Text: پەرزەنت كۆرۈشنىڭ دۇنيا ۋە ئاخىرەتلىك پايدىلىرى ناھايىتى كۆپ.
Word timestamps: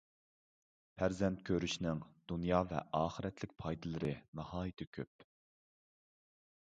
پەرزەنت 0.99 1.41
كۆرۈشنىڭ 1.49 1.99
دۇنيا 2.33 2.61
ۋە 2.71 2.81
ئاخىرەتلىك 2.99 3.53
پايدىلىرى 3.63 4.15
ناھايىتى 4.41 4.89
كۆپ. 4.99 5.27